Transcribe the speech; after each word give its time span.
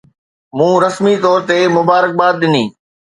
مون 0.57 0.73
رسمي 0.83 1.13
طور 1.23 1.39
تي 1.49 1.59
مبارڪباد 1.77 2.33
ڏني. 2.41 2.65